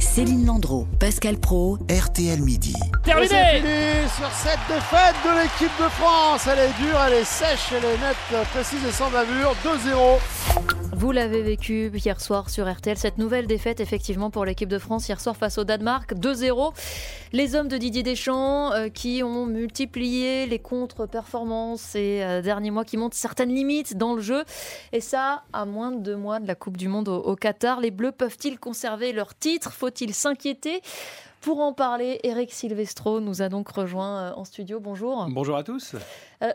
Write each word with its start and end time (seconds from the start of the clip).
Céline 0.00 0.46
Landreau, 0.46 0.86
Pascal 0.98 1.36
Pro, 1.38 1.78
RTL 1.90 2.40
Midi. 2.40 2.74
Terminé 3.04 3.28
c'est 3.28 3.56
fini 3.60 4.08
sur 4.16 4.30
cette 4.32 4.58
défaite 4.68 5.14
de 5.24 5.42
l'équipe 5.42 5.72
de 5.78 5.88
France. 5.88 6.46
Elle 6.50 6.70
est 6.70 6.82
dure, 6.82 6.98
elle 7.06 7.14
est 7.14 7.24
sèche, 7.24 7.72
elle 7.72 7.84
est 7.84 7.98
nette, 7.98 8.48
précise 8.52 8.84
et 8.86 8.92
sans 8.92 9.10
bavure. 9.10 9.54
2-0. 9.64 10.85
Vous 10.96 11.12
l'avez 11.12 11.42
vécu 11.42 11.90
hier 11.94 12.18
soir 12.22 12.48
sur 12.48 12.72
RTL, 12.72 12.96
cette 12.96 13.18
nouvelle 13.18 13.46
défaite 13.46 13.80
effectivement 13.80 14.30
pour 14.30 14.46
l'équipe 14.46 14.70
de 14.70 14.78
France 14.78 15.06
hier 15.06 15.20
soir 15.20 15.36
face 15.36 15.58
au 15.58 15.64
Danemark, 15.64 16.14
2-0. 16.14 16.72
Les 17.34 17.54
hommes 17.54 17.68
de 17.68 17.76
Didier 17.76 18.02
Deschamps 18.02 18.72
euh, 18.72 18.88
qui 18.88 19.22
ont 19.22 19.44
multiplié 19.44 20.46
les 20.46 20.58
contre-performances 20.58 21.82
ces 21.82 22.22
euh, 22.22 22.40
derniers 22.40 22.70
mois, 22.70 22.86
qui 22.86 22.96
montrent 22.96 23.14
certaines 23.14 23.54
limites 23.54 23.98
dans 23.98 24.14
le 24.14 24.22
jeu. 24.22 24.42
Et 24.94 25.02
ça, 25.02 25.42
à 25.52 25.66
moins 25.66 25.92
de 25.92 25.98
deux 25.98 26.16
mois 26.16 26.40
de 26.40 26.46
la 26.46 26.54
Coupe 26.54 26.78
du 26.78 26.88
Monde 26.88 27.08
au, 27.10 27.18
au 27.18 27.36
Qatar, 27.36 27.78
les 27.78 27.90
Bleus 27.90 28.12
peuvent-ils 28.12 28.58
conserver 28.58 29.12
leur 29.12 29.36
titre? 29.36 29.74
Faut-il 29.74 30.14
s'inquiéter? 30.14 30.80
Pour 31.46 31.60
en 31.60 31.72
parler, 31.72 32.18
Eric 32.24 32.52
Silvestro 32.52 33.20
nous 33.20 33.40
a 33.40 33.48
donc 33.48 33.68
rejoint 33.68 34.18
euh, 34.18 34.32
en 34.34 34.44
studio. 34.44 34.80
Bonjour. 34.80 35.28
Bonjour 35.30 35.56
à 35.56 35.62
tous. 35.62 35.94
Euh, 36.42 36.50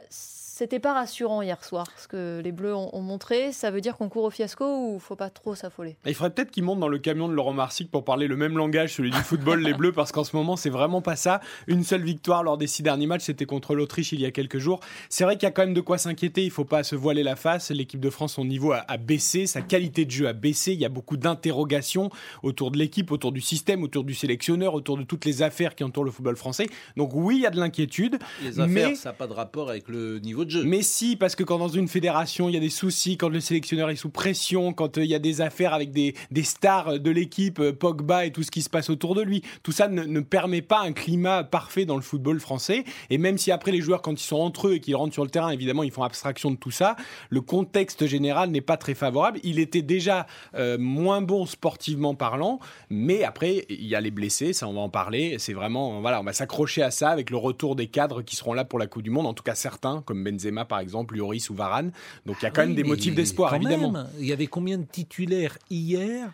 C'était 0.62 0.78
pas 0.80 0.94
rassurant 0.94 1.42
hier 1.42 1.64
soir 1.64 1.88
ce 1.98 2.08
que 2.08 2.40
les 2.44 2.52
Bleus 2.52 2.76
ont, 2.76 2.96
ont 2.96 3.02
montré. 3.02 3.52
Ça 3.52 3.72
veut 3.72 3.82
dire 3.82 3.98
qu'on 3.98 4.10
court 4.10 4.26
au 4.26 4.30
fiasco 4.30 4.64
ou 4.64 5.00
faut 5.00 5.16
pas 5.16 5.32
trop 5.32 5.56
s'affoler? 5.56 5.96
Il 6.06 6.14
faudrait 6.14 6.30
peut-être 6.30 6.52
qu'ils 6.52 6.64
montent 6.64 6.80
dans 6.80 6.88
le 6.88 7.00
camion 7.00 7.28
de 7.28 7.34
Laurent 7.34 7.54
Marsic 7.54 7.90
pour 7.90 8.06
parler 8.06 8.28
le 8.28 8.36
même 8.36 8.56
langage, 8.56 8.94
celui 8.94 9.10
du 9.10 9.18
football, 9.18 9.62
les 9.62 9.74
Bleus, 9.74 9.92
parce 9.92 10.12
qu'en 10.12 10.24
ce 10.24 10.36
moment, 10.36 10.56
c'est 10.56 10.70
vraiment 10.70 11.02
pas 11.02 11.16
ça. 11.16 11.42
Une 11.66 11.84
seule 11.84 12.04
victoire 12.04 12.44
lors 12.44 12.60
des 12.60 12.68
six 12.68 12.84
derniers 12.84 13.08
matchs, 13.08 13.24
c'était 13.24 13.48
contre 13.48 13.74
l'Autriche 13.74 14.12
il 14.12 14.22
y 14.22 14.26
a 14.28 14.30
quelques 14.30 14.60
jours. 14.60 14.82
C'est 15.10 15.24
vrai 15.24 15.36
qu'il 15.36 15.48
y 15.48 15.50
a 15.50 15.52
quand 15.52 15.64
même 15.64 15.74
de 15.74 15.82
quoi 15.82 15.98
s'inquiéter, 15.98 16.44
il 16.44 16.52
faut 16.52 16.64
pas 16.64 16.84
se 16.84 16.96
voiler 16.96 17.24
la 17.24 17.36
face. 17.36 17.72
L'équipe 17.72 18.00
de 18.00 18.12
France, 18.12 18.34
son 18.34 18.46
niveau 18.46 18.72
a, 18.72 18.86
a 18.88 18.98
baissé, 18.98 19.48
sa 19.48 19.64
qualité 19.64 20.06
de 20.06 20.12
jeu 20.12 20.28
a 20.28 20.34
baissé. 20.34 20.74
Il 20.74 20.80
y 20.80 20.86
a 20.86 20.90
beaucoup 20.90 21.18
d'interrogations 21.18 22.12
autour 22.44 22.70
de 22.70 22.78
l'équipe, 22.78 23.12
autour 23.12 23.32
du 23.32 23.42
système, 23.42 23.82
autour 23.82 24.04
du 24.04 24.14
sélectionneur, 24.14 24.76
autour 24.76 24.96
de 25.00 25.04
toutes 25.04 25.26
les 25.26 25.42
affaires 25.42 25.74
qui 25.74 25.84
entourent 25.84 26.06
le 26.06 26.12
football 26.12 26.36
français. 26.36 26.68
Donc 26.98 27.16
oui, 27.16 27.38
il 27.38 27.42
y 27.42 27.48
a 27.48 27.50
de 27.50 27.60
l'inquiétude. 27.60 28.20
Les 28.44 28.60
affaires, 28.60 28.90
Mais- 28.90 28.94
ça 28.96 29.10
n'a 29.10 29.14
pas 29.14 29.26
de 29.26 29.34
rapport 29.34 29.68
avec 29.72 29.90
le 29.90 30.20
niveau 30.20 30.46
de 30.46 30.51
Mais 30.64 30.82
si, 30.82 31.16
parce 31.16 31.36
que 31.36 31.44
quand 31.44 31.58
dans 31.58 31.68
une 31.68 31.88
fédération, 31.88 32.50
il 32.50 32.54
y 32.54 32.58
a 32.58 32.62
des 32.62 32.70
soucis, 32.70 33.18
quand 33.18 33.30
le 33.30 33.40
sélectionneur 33.40 33.90
est 33.90 33.96
sous 33.96 34.10
pression, 34.10 34.74
quand 34.74 34.98
euh, 34.98 35.04
il 35.04 35.10
y 35.10 35.16
a 35.16 35.20
des 35.20 35.42
affaires 35.42 35.74
avec 35.74 35.92
des, 35.92 36.16
des 36.32 36.44
stars 36.44 37.00
de 37.00 37.12
l'équipe, 37.12 37.60
euh, 37.60 37.74
Pogba 37.74 38.26
et 38.26 38.32
tout 38.32 38.44
ce 38.44 38.52
qui 38.52 38.62
se 38.62 38.70
passe 38.70 38.90
autour 38.90 39.16
de 39.16 39.22
lui, 39.22 39.42
tout 39.64 39.72
ça 39.72 39.88
ne, 39.88 40.04
ne 40.04 40.20
permet 40.20 40.62
pas 40.62 40.82
un 40.82 40.92
climat 40.92 41.44
parfait 41.44 41.86
dans 41.86 41.96
le 41.96 42.02
football 42.02 42.40
français. 42.40 42.84
Et 43.10 43.18
même 43.18 43.38
si 43.38 43.52
après 43.52 43.72
les 43.72 43.82
joueurs, 43.82 44.02
quand 44.02 44.20
ils 44.20 44.26
sont 44.26 44.38
entre 44.38 44.68
eux 44.68 44.74
et 44.76 44.80
qu'ils 44.80 44.96
rentrent 44.96 45.14
sur 45.14 45.24
le 45.24 45.30
terrain, 45.30 45.52
évidemment, 45.52 45.84
ils 45.84 45.92
font 45.92 46.04
abstraction 46.04 46.52
de 46.52 46.58
tout 46.58 46.72
ça, 46.72 46.96
le 47.30 47.42
contexte 47.42 48.06
général 48.06 48.50
n'est 48.52 48.62
pas 48.62 48.78
très 48.78 48.94
favorable. 48.94 49.40
Il 49.44 49.60
était 49.60 49.82
déjà 49.82 50.28
euh, 50.56 50.78
moins 50.78 51.22
bon 51.22 51.46
sportivement 51.46 52.16
parlant, 52.16 52.60
mais 52.90 53.24
après, 53.24 53.66
il 53.70 53.86
y 53.86 53.96
a 53.96 54.02
les 54.02 54.12
blessés, 54.12 54.54
ça 54.54 54.68
on 54.68 54.74
va 54.74 54.82
en 54.82 54.90
parler. 54.90 55.38
C'est 55.40 55.54
vraiment, 55.54 56.02
voilà, 56.02 56.20
on 56.20 56.24
va 56.24 56.34
s'accrocher 56.34 56.84
à 56.84 56.92
ça 56.92 57.10
avec 57.10 57.30
le 57.30 57.38
retour 57.38 57.76
des 57.76 57.88
cadres 57.88 58.22
qui 58.22 58.36
seront 58.36 58.54
là 58.54 58.66
pour 58.66 58.80
la 58.80 58.88
Coupe 58.88 59.04
du 59.04 59.10
Monde, 59.10 59.28
en 59.28 59.34
tout 59.34 59.44
cas 59.44 59.56
certains, 59.56 60.02
comme 60.06 60.24
Benzema 60.24 60.41
par 60.66 60.80
exemple, 60.80 61.16
Lloris 61.16 61.50
ou 61.50 61.54
Varane. 61.56 61.92
Donc 62.26 62.38
il 62.42 62.44
y 62.44 62.48
a 62.48 62.52
quand 62.52 62.62
Ah 62.62 62.66
même 62.66 62.76
oui, 62.76 62.84
des 62.84 62.88
motifs 62.90 63.16
d'espoir, 63.16 63.52
quand 63.52 63.58
évidemment. 63.58 63.92
même, 63.92 64.08
il 64.20 64.26
y 64.26 64.34
avait 64.34 64.48
combien 64.48 64.78
de 64.78 64.86
titulaires 64.86 65.58
hier 65.70 66.32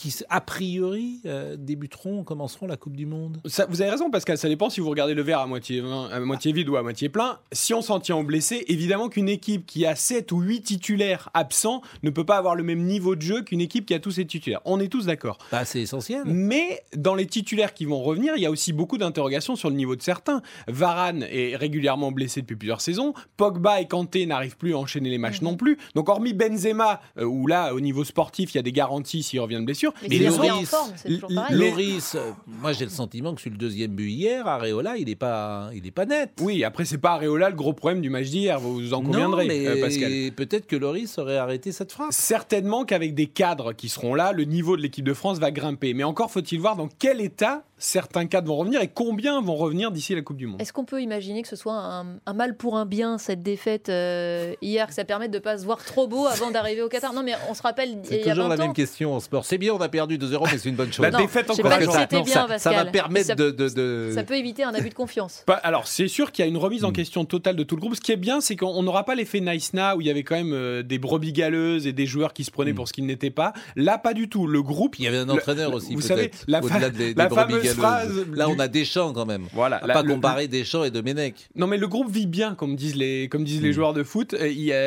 qui, 0.00 0.16
a 0.30 0.40
priori, 0.40 1.20
euh, 1.26 1.56
débuteront, 1.58 2.24
commenceront 2.24 2.66
la 2.66 2.78
Coupe 2.78 2.96
du 2.96 3.04
Monde 3.04 3.36
Ça, 3.44 3.66
vous 3.68 3.82
avez 3.82 3.90
raison, 3.90 4.10
Pascal. 4.10 4.38
Ça 4.38 4.48
dépend 4.48 4.70
si 4.70 4.80
vous 4.80 4.88
regardez 4.88 5.12
le 5.12 5.20
verre 5.20 5.40
à 5.40 5.46
moitié, 5.46 5.82
à 6.10 6.20
moitié 6.20 6.52
vide 6.52 6.70
ou 6.70 6.76
à 6.76 6.82
moitié 6.82 7.10
plein. 7.10 7.38
Si 7.52 7.74
on 7.74 7.82
s'en 7.82 8.00
tient 8.00 8.16
aux 8.16 8.22
blessés, 8.22 8.64
évidemment 8.68 9.10
qu'une 9.10 9.28
équipe 9.28 9.66
qui 9.66 9.84
a 9.84 9.94
7 9.94 10.32
ou 10.32 10.40
8 10.40 10.62
titulaires 10.62 11.28
absents 11.34 11.82
ne 12.02 12.08
peut 12.08 12.24
pas 12.24 12.38
avoir 12.38 12.54
le 12.54 12.62
même 12.62 12.82
niveau 12.84 13.14
de 13.14 13.20
jeu 13.20 13.42
qu'une 13.42 13.60
équipe 13.60 13.84
qui 13.84 13.92
a 13.92 13.98
tous 13.98 14.12
ses 14.12 14.24
titulaires. 14.24 14.62
On 14.64 14.80
est 14.80 14.88
tous 14.88 15.04
d'accord. 15.04 15.36
bah, 15.52 15.66
C'est 15.66 15.82
essentiel. 15.82 16.22
Mais 16.24 16.80
dans 16.96 17.14
les 17.14 17.26
titulaires 17.26 17.74
qui 17.74 17.84
vont 17.84 18.02
revenir, 18.02 18.32
il 18.36 18.42
y 18.42 18.46
a 18.46 18.50
aussi 18.50 18.72
beaucoup 18.72 18.96
d'interrogations 18.96 19.54
sur 19.54 19.68
le 19.68 19.76
niveau 19.76 19.96
de 19.96 20.02
certains. 20.02 20.40
Varane 20.66 21.24
est 21.24 21.56
régulièrement 21.56 22.10
blessé 22.10 22.40
depuis 22.40 22.56
plusieurs 22.56 22.80
saisons. 22.80 23.12
Pogba 23.36 23.82
et 23.82 23.86
Kanté 23.86 24.24
n'arrivent 24.24 24.56
plus 24.56 24.72
à 24.72 24.78
enchaîner 24.78 25.10
les 25.10 25.18
matchs 25.18 25.42
non 25.42 25.56
plus. 25.56 25.76
Donc 25.94 26.08
hormis 26.08 26.32
Benzema, 26.32 27.02
euh, 27.18 27.24
où 27.24 27.46
là, 27.46 27.74
au 27.74 27.80
niveau 27.80 28.02
sportif, 28.04 28.54
il 28.54 28.56
y 28.56 28.60
a 28.60 28.62
des 28.62 28.72
garanties 28.72 29.22
s'il 29.22 29.40
revient 29.40 29.60
de 29.60 29.66
blessure. 29.66 29.89
Mais 30.08 30.18
Loris- 30.18 30.70
toujours 31.04 31.30
Loris, 31.50 32.14
euh, 32.14 32.30
moi 32.46 32.72
j'ai 32.72 32.84
le 32.84 32.90
sentiment 32.90 33.34
que 33.34 33.40
sur 33.40 33.50
le 33.50 33.56
deuxième 33.56 33.92
but 33.92 34.10
hier, 34.10 34.46
Areola, 34.46 34.96
il 34.96 35.06
n'est 35.06 35.16
pas, 35.16 35.70
il 35.74 35.86
est 35.86 35.90
pas 35.90 36.06
net. 36.06 36.30
Oui, 36.40 36.64
après, 36.64 36.84
c'est 36.84 36.98
pas 36.98 37.12
Areola 37.12 37.50
le 37.50 37.56
gros 37.56 37.72
problème 37.72 38.00
du 38.00 38.10
match 38.10 38.26
d'hier, 38.28 38.58
vous 38.60 38.92
en 38.94 39.02
non, 39.02 39.10
conviendrez, 39.10 39.46
mais 39.46 39.66
euh, 39.66 39.80
Pascal. 39.80 40.10
peut-être 40.36 40.66
que 40.66 40.76
Loris 40.76 41.18
aurait 41.18 41.38
arrêté 41.38 41.72
cette 41.72 41.92
frappe. 41.92 42.08
Certainement 42.12 42.84
qu'avec 42.84 43.14
des 43.14 43.26
cadres 43.26 43.72
qui 43.72 43.88
seront 43.88 44.14
là, 44.14 44.32
le 44.32 44.44
niveau 44.44 44.76
de 44.76 44.82
l'équipe 44.82 45.04
de 45.04 45.14
France 45.14 45.38
va 45.38 45.50
grimper. 45.50 45.94
Mais 45.94 46.04
encore 46.04 46.30
faut-il 46.30 46.60
voir 46.60 46.76
dans 46.76 46.88
quel 46.98 47.20
état 47.20 47.64
certains 47.76 48.26
cadres 48.26 48.48
vont 48.48 48.56
revenir 48.58 48.82
et 48.82 48.88
combien 48.88 49.40
vont 49.40 49.54
revenir 49.56 49.90
d'ici 49.90 50.14
la 50.14 50.20
Coupe 50.20 50.36
du 50.36 50.46
Monde. 50.46 50.60
Est-ce 50.60 50.72
qu'on 50.72 50.84
peut 50.84 51.00
imaginer 51.00 51.40
que 51.40 51.48
ce 51.48 51.56
soit 51.56 51.72
un, 51.74 52.18
un 52.26 52.32
mal 52.34 52.54
pour 52.56 52.76
un 52.76 52.84
bien, 52.84 53.16
cette 53.16 53.42
défaite 53.42 53.88
euh, 53.88 54.54
hier, 54.60 54.86
que 54.86 54.92
ça 54.92 55.04
permette 55.06 55.30
de 55.30 55.38
ne 55.38 55.42
pas 55.42 55.56
se 55.56 55.64
voir 55.64 55.82
trop 55.82 56.06
beau 56.06 56.26
avant 56.26 56.50
d'arriver 56.50 56.82
au 56.82 56.88
Qatar? 56.90 57.14
Non, 57.14 57.22
mais 57.22 57.32
on 57.48 57.54
se 57.54 57.62
rappelle, 57.62 57.88
il 57.90 57.98
C'est 58.04 58.18
y 58.18 58.20
a 58.28 58.32
toujours 58.34 58.48
20 58.48 58.56
la 58.56 58.62
ans, 58.62 58.66
même 58.66 58.74
question 58.74 59.14
en 59.14 59.20
sport. 59.20 59.46
C'est 59.46 59.56
bien, 59.56 59.72
on 59.72 59.78
a 59.80 59.88
perdu 59.88 60.18
2-0, 60.18 60.44
mais 60.52 60.58
c'est 60.58 60.68
une 60.68 60.74
bonne 60.76 60.92
chose. 60.92 61.02
La 61.04 61.10
Non, 61.10 61.18
défaite 61.20 61.48
Non, 61.48 61.54
bien, 62.22 62.24
ça, 62.26 62.58
ça 62.58 62.70
va 62.72 62.84
permettre 62.86 63.26
ça- 63.28 63.34
de, 63.34 63.50
de- 63.50 63.68
de- 63.68 64.10
Ça 64.14 64.22
peut 64.22 64.36
éviter 64.36 64.62
un 64.64 64.74
abus 64.74 64.88
de 64.90 64.94
confiance. 64.94 65.44
Alors, 65.62 65.86
c'est 65.86 66.08
sûr 66.08 66.32
qu'il 66.32 66.44
y 66.44 66.46
a 66.46 66.48
une 66.48 66.56
remise 66.56 66.84
en 66.84 66.90
Hmm. 66.90 66.94
question 66.94 67.24
totale 67.24 67.56
de 67.56 67.62
tout 67.62 67.76
le 67.76 67.80
groupe. 67.80 67.94
Ce 67.94 68.00
qui 68.00 68.12
est 68.12 68.16
bien, 68.16 68.40
c'est 68.40 68.56
qu'on 68.56 68.82
n'aura 68.82 69.04
pas 69.04 69.14
l'effet 69.14 69.40
Nice 69.40 69.74
Na 69.74 69.96
où 69.96 70.00
il 70.00 70.06
y 70.06 70.10
avait 70.10 70.22
quand 70.22 70.36
même 70.36 70.52
euh, 70.52 70.82
des 70.82 70.98
brebis 70.98 71.32
galeuses 71.32 71.86
et 71.86 71.92
des 71.92 72.06
joueurs 72.06 72.32
qui 72.32 72.44
se 72.44 72.50
prenaient 72.50 72.72
Hmm. 72.72 72.76
pour 72.76 72.88
ce 72.88 72.92
qu'ils 72.92 73.06
n'étaient 73.06 73.30
pas. 73.30 73.52
Là, 73.76 73.98
pas 73.98 74.14
du 74.14 74.28
tout. 74.28 74.46
Le 74.46 74.62
groupe. 74.62 74.98
Il 74.98 75.04
y 75.04 75.08
avait 75.08 75.18
un 75.18 75.28
entraîneur 75.28 75.70
le- 75.70 75.76
aussi, 75.76 75.94
Vous 75.94 76.00
savez, 76.00 76.30
la, 76.48 76.62
au-delà 76.62 76.90
des, 76.90 77.14
la 77.14 77.24
des 77.24 77.34
brebis 77.34 77.52
fameuse 77.52 77.62
galeuses. 77.62 77.76
phrase. 77.78 78.26
Là, 78.34 78.48
on 78.48 78.58
a 78.58 78.68
Deschamps 78.68 79.12
quand 79.12 79.26
même. 79.26 79.46
Voilà, 79.52 79.80
On 79.82 79.86
la- 79.86 79.94
pas 79.94 80.02
le- 80.02 80.12
comparer 80.14 80.48
Deschamps 80.48 80.84
et 80.84 80.90
Domenech. 80.90 81.34
Non, 81.56 81.66
mais 81.66 81.76
le 81.78 81.88
groupe 81.88 82.10
vit 82.10 82.26
bien, 82.26 82.54
comme 82.54 82.76
disent 82.76 82.96
les, 82.96 83.28
comme 83.28 83.44
disent 83.44 83.62
les 83.62 83.70
Mm. 83.70 83.72
joueurs 83.72 83.94
de 83.94 84.02
foot. 84.02 84.34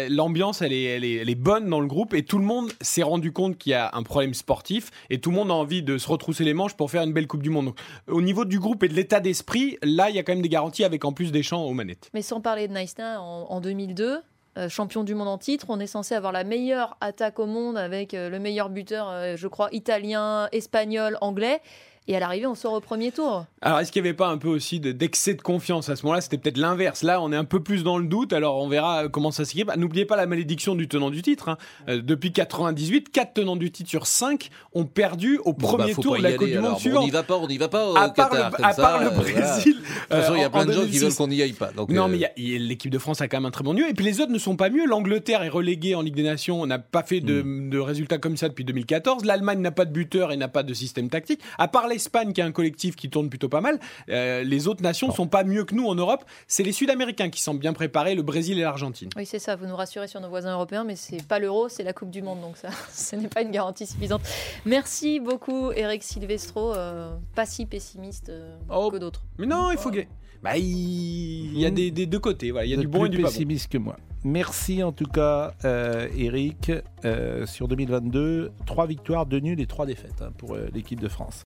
L'ambiance, 0.09 0.61
elle 0.61 0.73
est, 0.73 0.83
elle, 0.83 1.03
est, 1.05 1.15
elle 1.15 1.29
est 1.29 1.35
bonne 1.35 1.69
dans 1.69 1.79
le 1.79 1.87
groupe 1.87 2.13
et 2.13 2.23
tout 2.23 2.37
le 2.37 2.45
monde 2.45 2.71
s'est 2.81 3.03
rendu 3.03 3.31
compte 3.31 3.57
qu'il 3.57 3.71
y 3.71 3.75
a 3.75 3.89
un 3.93 4.03
problème 4.03 4.33
sportif 4.33 4.82
et 5.09 5.19
tout 5.19 5.29
le 5.29 5.35
monde 5.35 5.51
a 5.51 5.53
envie 5.53 5.83
de 5.83 5.97
se 5.97 6.07
retrousser 6.07 6.44
les 6.44 6.53
manches 6.53 6.75
pour 6.75 6.91
faire 6.91 7.03
une 7.03 7.13
belle 7.13 7.27
Coupe 7.27 7.44
du 7.44 7.49
Monde. 7.49 7.73
Au 8.07 8.21
niveau 8.21 8.45
du 8.45 8.59
groupe 8.59 8.83
et 8.83 8.88
de 8.88 8.94
l'état 8.94 9.19
d'esprit, 9.19 9.77
là, 9.81 10.09
il 10.09 10.16
y 10.16 10.19
a 10.19 10.23
quand 10.23 10.33
même 10.33 10.41
des 10.41 10.49
garanties 10.49 10.83
avec 10.83 11.05
en 11.05 11.13
plus 11.13 11.31
des 11.31 11.44
champs 11.44 11.63
aux 11.63 11.73
manettes. 11.73 12.09
Mais 12.13 12.21
sans 12.21 12.41
parler 12.41 12.67
de 12.67 12.73
en, 13.17 13.47
en 13.49 13.61
2002, 13.61 14.22
euh, 14.57 14.69
champion 14.69 15.03
du 15.03 15.16
monde 15.16 15.27
en 15.27 15.38
titre, 15.38 15.66
on 15.69 15.79
est 15.79 15.88
censé 15.88 16.13
avoir 16.13 16.31
la 16.31 16.43
meilleure 16.43 16.95
attaque 17.01 17.39
au 17.39 17.47
monde 17.47 17.75
avec 17.77 18.13
euh, 18.13 18.29
le 18.29 18.39
meilleur 18.39 18.69
buteur, 18.69 19.09
euh, 19.09 19.35
je 19.35 19.47
crois, 19.47 19.69
italien, 19.72 20.47
espagnol, 20.51 21.17
anglais. 21.22 21.59
Et 22.08 22.16
à 22.18 22.19
l'arrivée, 22.19 22.47
on 22.47 22.56
sort 22.56 22.74
au 22.74 22.81
premier 22.81 23.12
tour. 23.12 23.46
Alors, 23.62 23.80
est-ce 23.80 23.91
qu'il 23.91 24.02
n'y 24.02 24.09
avait 24.09 24.16
pas 24.18 24.28
un 24.28 24.38
peu 24.38 24.50
aussi 24.50 24.81
de- 24.81 24.91
d'excès 24.91 25.36
de, 25.36 25.41
confiance 25.41 25.88
à 25.88 25.96
ce 25.96 26.03
moment-là? 26.03 26.19
C'était 26.19 26.38
peut-être 26.38 26.58
l'inverse. 26.58 27.02
Là, 27.02 27.22
on 27.22 27.31
est 27.31 27.36
un 27.38 27.46
peu 27.46 27.62
plus 27.64 27.84
dans 27.84 27.97
le 27.97 28.06
doute. 28.06 28.34
Alors, 28.34 28.58
on 28.62 28.68
verra 28.68 29.08
comment 29.08 29.31
ça 29.31 29.46
s'équipe. 29.46 29.69
Ah, 29.72 29.78
N'oubliez 29.78 30.03
pas 30.06 30.18
la 30.18 30.25
malédiction 30.25 30.75
du 30.75 30.90
tenant 30.90 31.09
du 31.12 31.22
titre. 31.22 31.47
hein. 31.50 31.58
Euh, 31.88 32.02
depuis 32.02 32.34
98, 32.34 33.09
4 33.09 33.34
tenants 33.36 33.56
du 33.56 33.72
titre 33.72 33.90
sur 33.90 34.06
5 34.06 34.50
ont 34.74 34.84
perdu 34.86 35.40
au 35.46 35.53
Bon, 35.53 35.68
premier 35.68 35.90
bah, 35.91 35.94
faut 35.96 36.02
tour 36.02 36.18
de 36.18 36.24
la 36.24 36.34
Coupe 36.34 36.47
du. 36.47 36.59
Monde 36.59 36.72
Bon, 36.74 36.78
suivante. 36.78 37.03
On 37.03 37.06
n'y 37.06 37.12
va 37.12 37.24
pas, 37.24 37.38
on 37.38 37.47
n'y 37.47 37.58
va 37.58 37.69
pas 37.69 37.88
au 37.88 37.96
à 37.96 38.09
part, 38.09 38.30
Qatar. 38.30 38.50
le, 38.52 38.56
comme 38.58 38.66
à 38.66 38.74
ça, 38.74 38.81
part 38.81 39.00
le 39.00 39.06
euh, 39.06 39.09
voilà. 39.09 39.31
Brésil. 39.41 39.74
De 39.75 39.80
toute 39.80 40.08
façon, 40.09 40.35
il 40.35 40.40
y 40.40 40.44
euh, 40.44 40.47
a 40.47 40.50
plein 40.50 40.66
de 40.66 40.72
gens 40.74 40.80
qui 40.81 40.85
2006. 40.88 41.03
veulent 41.06 41.16
qu'on 41.16 41.28
n'y 41.30 41.41
aille 41.41 41.53
pas. 41.53 41.72
Donc, 41.72 41.90
Non, 41.90 42.09
euh, 42.09 42.18
mais 42.20 42.34
l'équipe 42.38 42.91
de 42.91 43.00
France 43.00 43.22
a 43.22 43.30
quand 43.30 43.38
même 43.38 43.46
un 43.46 43.52
très 43.52 43.64
bon 43.64 43.74
niveau. 43.75 43.88
Et 43.88 43.94
puis 43.94 44.03
les 44.03 44.20
autres 44.20 44.31
ne 44.34 44.38
sont 44.40 44.58
pas 44.58 44.70
mieux. 44.70 44.85
L'Angleterre 44.85 45.41
est 45.44 45.50
reléguée 45.50 45.96
en 45.96 46.02
Ligue 46.02 46.16
des 46.16 46.24
Nations. 46.24 46.62
On 46.62 46.66
n'a 46.68 46.80
pas 46.80 47.03
fait 47.03 47.22
de, 47.22 47.41
Hmm. 47.44 47.70
de 47.70 47.80
résultats 47.80 48.18
comme 48.18 48.35
ça 48.35 48.50
depuis 48.50 48.66
2014. 48.66 49.24
L'Allemagne 49.24 49.59
n'a 49.62 49.72
pas 49.72 49.85
de 49.85 49.91
buteur 49.94 50.31
et 50.34 50.38
n'a 50.38 50.50
pas 50.50 50.64
de 50.64 50.74
système 50.74 51.09
tactique. 51.09 51.40
À 51.58 51.68
part 51.70 51.88
l'Espagne 51.93 52.33
qui 52.33 52.41
a 52.41 52.45
un 52.45 52.51
collectif 52.51 52.95
qui 52.95 53.09
tourne 53.09 53.29
plutôt 53.29 53.49
pas 53.49 53.61
mal, 53.61 53.79
euh, 54.09 54.43
les 54.43 54.67
autres 54.67 54.83
nations 54.83 55.07
ne 55.07 55.13
sont 55.13 55.27
pas 55.27 55.43
mieux 55.43 55.63
que 55.63 55.73
nous 55.75 55.85
en 55.87 55.95
Europe. 55.95 56.25
C'est 56.47 56.63
les 56.63 56.71
Sud-Américains 56.73 57.29
qui 57.29 57.41
semblent 57.41 57.59
bien 57.59 57.73
préparés, 57.73 58.15
le 58.15 58.21
Brésil 58.23 58.59
et 58.59 58.63
l'Argentine. 58.63 59.09
Oui, 59.15 59.25
c'est 59.25 59.39
ça, 59.39 59.55
vous 59.55 59.65
nous 59.65 59.75
rassurez 59.75 60.07
sur 60.07 60.19
nos 60.19 60.29
voisins 60.29 60.53
européens, 60.53 60.83
mais 60.83 60.95
c'est 60.95 61.25
pas 61.25 61.39
l'euro, 61.39 61.69
c'est 61.69 61.83
la 61.83 61.93
Coupe 61.93 62.09
du 62.11 62.21
Monde, 62.21 62.41
donc 62.41 62.57
ça, 62.57 62.69
ce 62.91 63.15
n'est 63.15 63.27
pas 63.29 63.41
une 63.41 63.51
garantie 63.51 63.85
suffisante. 63.85 64.21
Merci 64.65 65.19
beaucoup, 65.19 65.71
Eric 65.71 66.03
Silvestro, 66.03 66.73
euh, 66.73 67.15
pas 67.35 67.45
si 67.45 67.66
pessimiste 67.66 68.29
euh, 68.29 68.55
Oh. 68.69 68.89
que 68.91 68.97
d'autres. 68.97 69.23
Mais 69.37 69.46
non, 69.46 69.72
il 69.72 69.78
faut 69.78 69.91
gagner. 69.91 70.07
Bah, 70.41 70.57
il 70.57 71.57
y 71.57 71.66
a 71.66 71.72
des, 71.72 71.89
des 71.89 72.05
deux 72.05 72.19
côtés. 72.19 72.51
Voilà. 72.51 72.66
Il 72.66 72.72
y 72.72 72.73
a 72.73 72.78
du 72.78 72.87
bon 72.87 73.05
et 73.05 73.09
plus 73.09 73.17
du 73.17 73.23
pas 73.23 73.29
bon. 73.29 73.34
pessimiste 73.34 73.72
que 73.72 73.78
moi. 73.78 73.96
Merci 74.25 74.84
en 74.84 74.91
tout 74.91 75.05
cas, 75.05 75.53
euh, 75.66 76.07
Eric. 76.17 76.72
Euh, 77.05 77.46
sur 77.46 77.67
2022, 77.67 78.51
trois 78.66 78.85
victoires, 78.87 79.25
deux 79.25 79.39
nuls 79.39 79.59
et 79.59 79.66
trois 79.67 79.85
défaites 79.85 80.22
hein, 80.22 80.31
pour 80.37 80.55
euh, 80.55 80.67
l'équipe 80.73 80.99
de 80.99 81.07
France. 81.09 81.41